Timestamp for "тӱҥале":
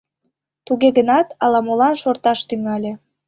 2.47-2.93